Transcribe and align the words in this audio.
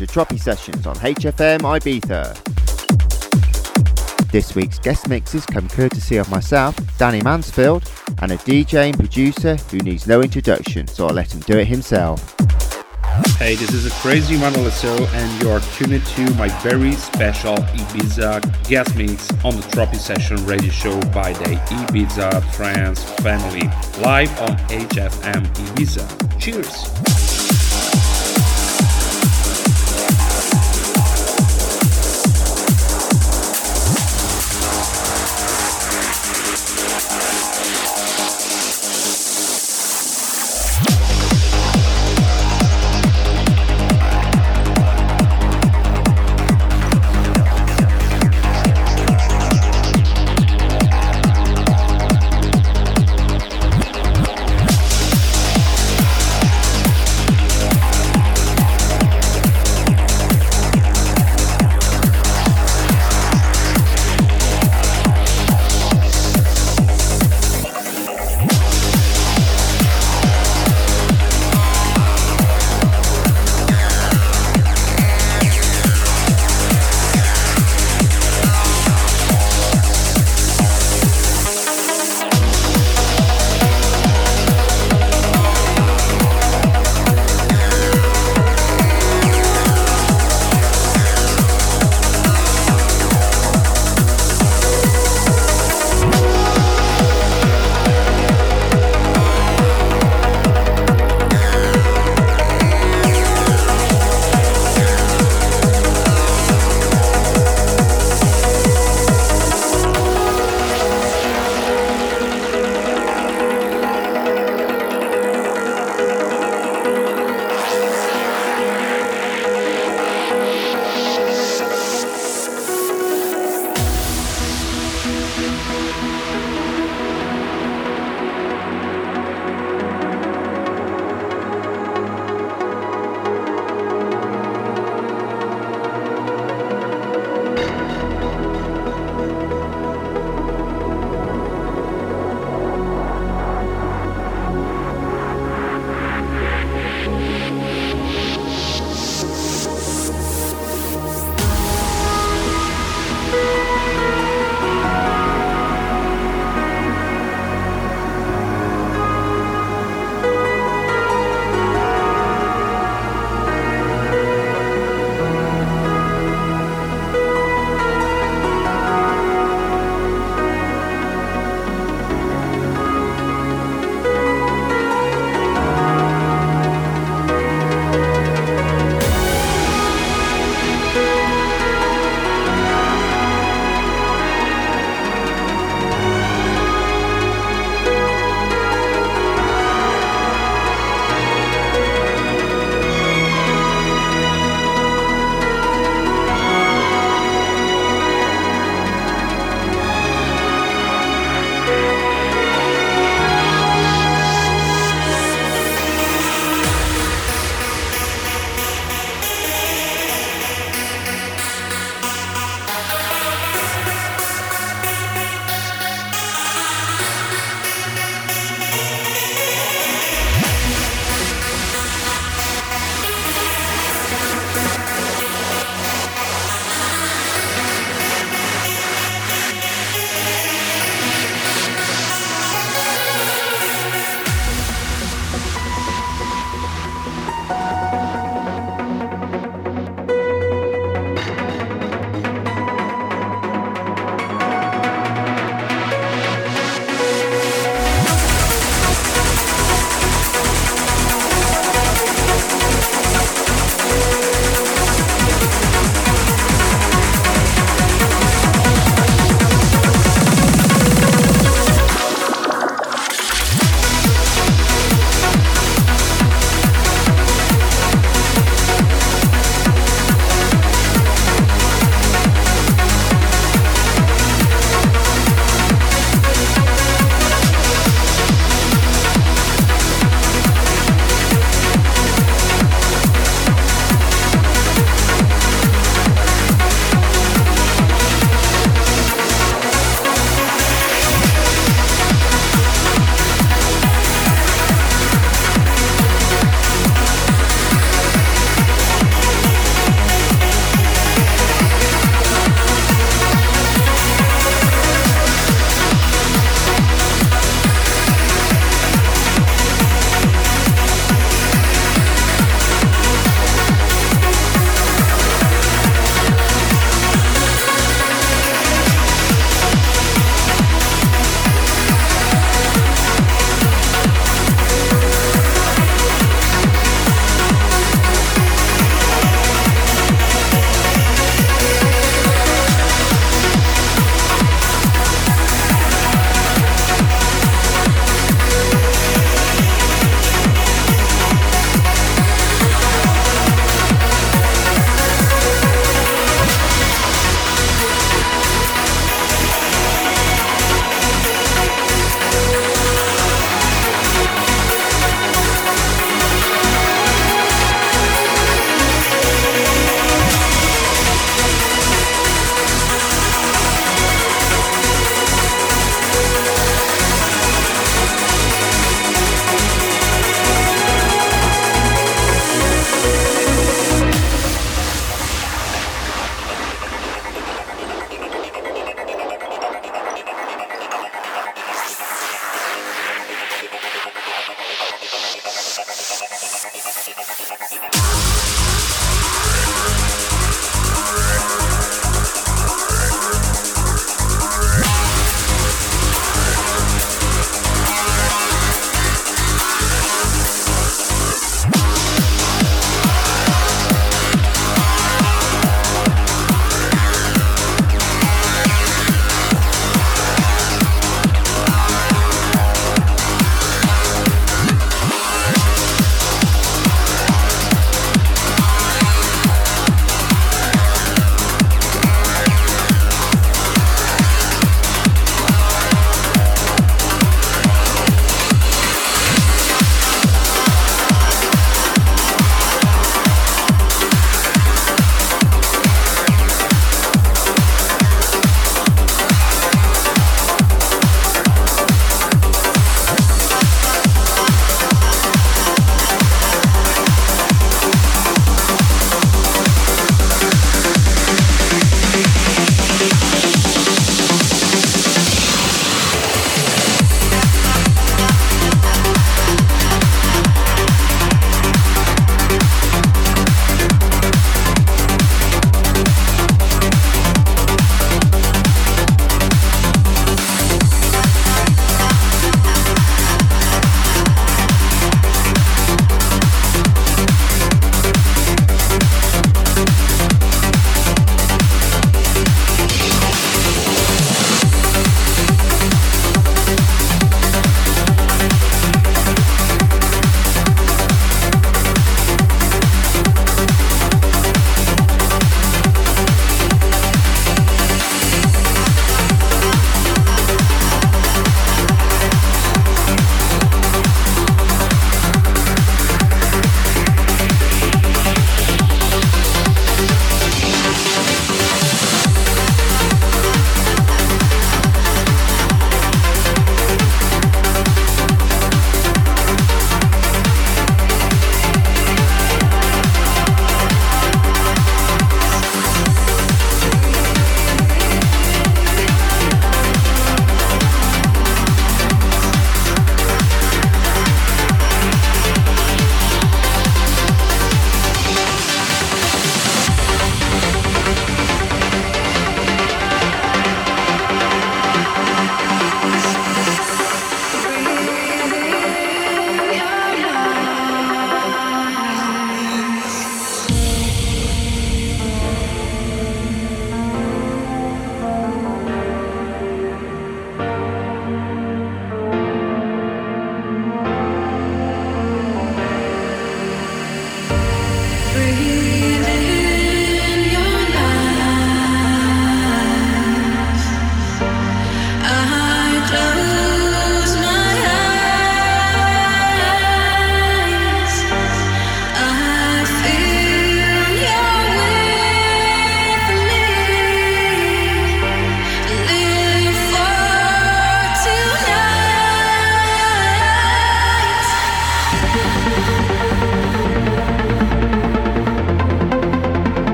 To 0.00 0.06
Tropi 0.06 0.40
Sessions 0.40 0.86
on 0.86 0.96
HFM 0.96 1.60
Ibiza. 1.60 2.32
This 4.32 4.54
week's 4.54 4.78
guest 4.78 5.10
mixes 5.10 5.44
come 5.44 5.68
courtesy 5.68 6.16
of 6.16 6.30
myself, 6.30 6.74
Danny 6.96 7.20
Mansfield, 7.20 7.86
and 8.22 8.32
a 8.32 8.38
DJ 8.38 8.88
and 8.88 8.96
producer 8.98 9.56
who 9.56 9.76
needs 9.80 10.06
no 10.06 10.22
introduction, 10.22 10.86
so 10.86 11.06
I'll 11.06 11.12
let 11.12 11.34
him 11.34 11.40
do 11.40 11.58
it 11.58 11.66
himself. 11.66 12.34
Hey, 13.36 13.56
this 13.56 13.74
is 13.74 13.84
a 13.84 13.90
crazy 14.00 14.38
Manuel 14.38 14.70
and 15.12 15.42
you're 15.42 15.60
tuned 15.76 16.02
to 16.06 16.34
my 16.36 16.48
very 16.62 16.92
special 16.92 17.56
Ibiza 17.56 18.68
guest 18.70 18.96
mix 18.96 19.28
on 19.44 19.54
the 19.54 19.62
Tropi 19.68 19.96
Session 19.96 20.42
radio 20.46 20.70
show 20.70 20.98
by 21.12 21.34
the 21.34 21.56
Ibiza 21.66 22.54
Trance 22.54 23.04
family, 23.20 23.68
live 24.00 24.30
on 24.40 24.56
HFM 24.70 25.44
Ibiza. 25.44 26.40
Cheers! 26.40 27.29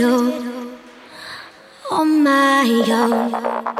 I'm 0.00 0.78
forever 2.24 3.74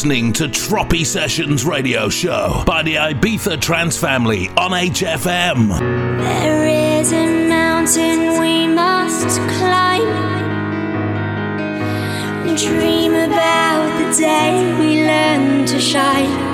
listening 0.00 0.32
to 0.32 0.44
Tropi 0.44 1.04
Sessions 1.04 1.62
radio 1.62 2.08
show 2.08 2.62
by 2.64 2.82
the 2.82 2.94
Ibiza 2.94 3.60
Trance 3.60 3.98
family 3.98 4.48
on 4.56 4.70
HFM. 4.70 5.78
There 6.18 7.00
is 7.00 7.12
a 7.12 7.26
mountain 7.46 8.40
we 8.40 8.66
must 8.66 9.38
climb. 9.58 10.08
Dream 12.56 13.12
about 13.12 13.98
the 13.98 14.16
day 14.18 14.74
we 14.78 15.04
learn 15.04 15.66
to 15.66 15.78
shine. 15.78 16.49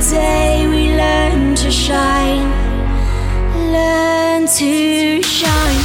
Day 0.00 0.66
we 0.66 0.96
learn 0.96 1.54
to 1.54 1.70
shine, 1.70 2.50
learn 3.72 4.46
to 4.46 5.22
shine. 5.22 5.84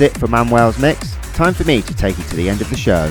It 0.00 0.16
for 0.16 0.26
Manuel's 0.26 0.78
mix. 0.78 1.14
Time 1.34 1.54
for 1.54 1.64
me 1.64 1.82
to 1.82 1.94
take 1.94 2.16
you 2.18 2.24
to 2.24 2.36
the 2.36 2.48
end 2.48 2.60
of 2.60 2.70
the 2.70 2.76
show. 2.76 3.10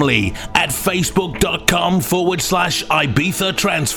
Family 0.00 0.32
at 0.54 0.70
facebook.com 0.70 2.00
forward 2.00 2.40
slash 2.40 2.82
Ibiza 2.84 3.54
Trance 3.54 3.92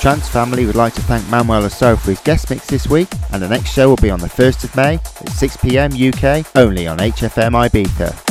Trance 0.00 0.30
family 0.30 0.64
would 0.64 0.76
like 0.76 0.94
to 0.94 1.02
thank 1.02 1.28
Manuel 1.28 1.60
Le 1.60 1.68
Saux 1.68 2.02
for 2.02 2.10
his 2.10 2.20
guest 2.20 2.48
mix 2.48 2.66
this 2.66 2.88
week, 2.88 3.08
and 3.32 3.42
the 3.42 3.48
next 3.48 3.70
show 3.70 3.90
will 3.90 3.96
be 3.96 4.08
on 4.08 4.18
the 4.18 4.28
1st 4.28 4.64
of 4.64 4.74
May 4.74 4.94
at 4.94 5.04
6pm 5.04 5.92
UK, 5.92 6.46
only 6.56 6.86
on 6.86 6.96
HFM 6.96 7.52
Ibiza. 7.68 8.29